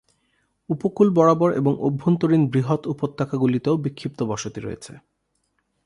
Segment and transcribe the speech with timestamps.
[0.69, 4.93] উপকূল বরাবর এবং অভ্যন্তরীণ বৃহৎ উপত্যকাগুলিতেও বিক্ষিপ্ত বসতি রয়েছে।